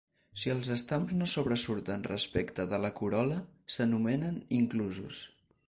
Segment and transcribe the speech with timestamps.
[0.43, 3.39] Si els estams no sobresurten respecte de la corol·la,
[3.77, 5.25] s'anomenen inclusos.